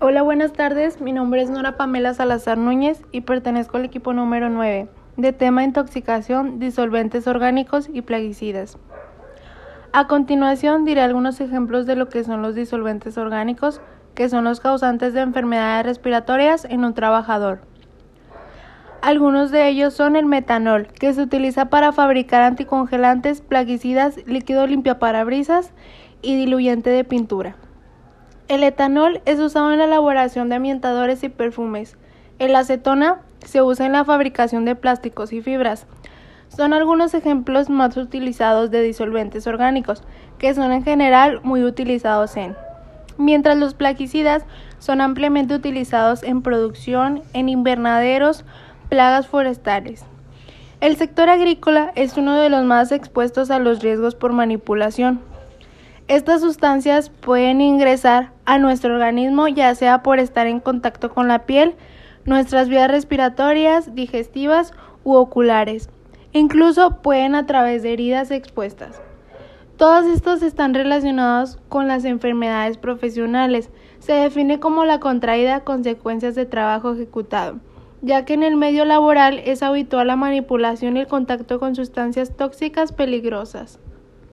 Hola, 0.00 0.22
buenas 0.22 0.52
tardes. 0.52 1.00
Mi 1.00 1.12
nombre 1.12 1.40
es 1.40 1.50
Nora 1.50 1.76
Pamela 1.76 2.14
Salazar 2.14 2.58
Núñez 2.58 3.00
y 3.12 3.20
pertenezco 3.20 3.76
al 3.76 3.84
equipo 3.84 4.12
número 4.12 4.50
9 4.50 4.88
de 5.16 5.32
tema 5.32 5.62
intoxicación, 5.62 6.58
disolventes 6.58 7.28
orgánicos 7.28 7.88
y 7.92 8.02
plaguicidas. 8.02 8.76
A 9.92 10.08
continuación 10.08 10.84
diré 10.84 11.00
algunos 11.00 11.40
ejemplos 11.40 11.86
de 11.86 11.94
lo 11.94 12.08
que 12.08 12.24
son 12.24 12.42
los 12.42 12.56
disolventes 12.56 13.16
orgánicos, 13.16 13.80
que 14.16 14.28
son 14.28 14.42
los 14.42 14.58
causantes 14.58 15.14
de 15.14 15.20
enfermedades 15.20 15.86
respiratorias 15.86 16.64
en 16.64 16.84
un 16.84 16.94
trabajador. 16.94 17.60
Algunos 19.00 19.52
de 19.52 19.68
ellos 19.68 19.94
son 19.94 20.16
el 20.16 20.26
metanol, 20.26 20.88
que 20.88 21.14
se 21.14 21.22
utiliza 21.22 21.66
para 21.66 21.92
fabricar 21.92 22.42
anticongelantes, 22.42 23.42
plaguicidas, 23.42 24.16
líquido 24.26 24.66
limpiaparabrisas 24.66 25.72
y 26.20 26.34
diluyente 26.34 26.90
de 26.90 27.04
pintura. 27.04 27.54
El 28.46 28.62
etanol 28.62 29.22
es 29.24 29.40
usado 29.40 29.72
en 29.72 29.78
la 29.78 29.86
elaboración 29.86 30.50
de 30.50 30.56
ambientadores 30.56 31.24
y 31.24 31.30
perfumes. 31.30 31.96
El 32.38 32.54
acetona 32.54 33.22
se 33.42 33.62
usa 33.62 33.86
en 33.86 33.92
la 33.92 34.04
fabricación 34.04 34.66
de 34.66 34.74
plásticos 34.74 35.32
y 35.32 35.40
fibras. 35.40 35.86
Son 36.54 36.74
algunos 36.74 37.14
ejemplos 37.14 37.70
más 37.70 37.96
utilizados 37.96 38.70
de 38.70 38.82
disolventes 38.82 39.46
orgánicos, 39.46 40.02
que 40.36 40.52
son 40.52 40.72
en 40.72 40.84
general 40.84 41.40
muy 41.42 41.64
utilizados 41.64 42.36
en. 42.36 42.54
Mientras 43.16 43.56
los 43.56 43.72
plaguicidas 43.72 44.44
son 44.78 45.00
ampliamente 45.00 45.54
utilizados 45.54 46.22
en 46.22 46.42
producción, 46.42 47.22
en 47.32 47.48
invernaderos, 47.48 48.44
plagas 48.90 49.26
forestales. 49.26 50.04
El 50.82 50.96
sector 50.96 51.30
agrícola 51.30 51.92
es 51.94 52.18
uno 52.18 52.38
de 52.38 52.50
los 52.50 52.62
más 52.64 52.92
expuestos 52.92 53.50
a 53.50 53.58
los 53.58 53.80
riesgos 53.82 54.14
por 54.14 54.34
manipulación, 54.34 55.20
estas 56.06 56.42
sustancias 56.42 57.08
pueden 57.08 57.62
ingresar 57.62 58.32
a 58.44 58.58
nuestro 58.58 58.94
organismo 58.94 59.48
ya 59.48 59.74
sea 59.74 60.02
por 60.02 60.18
estar 60.18 60.46
en 60.46 60.60
contacto 60.60 61.10
con 61.14 61.28
la 61.28 61.46
piel, 61.46 61.76
nuestras 62.26 62.68
vías 62.68 62.90
respiratorias, 62.90 63.94
digestivas 63.94 64.74
u 65.02 65.14
oculares. 65.14 65.88
Incluso 66.32 67.00
pueden 67.00 67.34
a 67.34 67.46
través 67.46 67.82
de 67.82 67.94
heridas 67.94 68.30
expuestas. 68.30 69.00
Todos 69.78 70.04
estos 70.04 70.42
están 70.42 70.74
relacionados 70.74 71.58
con 71.70 71.88
las 71.88 72.04
enfermedades 72.04 72.76
profesionales. 72.76 73.70
Se 73.98 74.12
define 74.12 74.60
como 74.60 74.84
la 74.84 75.00
contraída 75.00 75.64
consecuencias 75.64 76.34
de 76.34 76.44
trabajo 76.44 76.92
ejecutado, 76.92 77.60
ya 78.02 78.26
que 78.26 78.34
en 78.34 78.42
el 78.42 78.56
medio 78.56 78.84
laboral 78.84 79.40
es 79.44 79.62
habitual 79.62 80.08
la 80.08 80.16
manipulación 80.16 80.96
y 80.96 81.00
el 81.00 81.06
contacto 81.06 81.58
con 81.58 81.74
sustancias 81.74 82.36
tóxicas 82.36 82.92
peligrosas. 82.92 83.80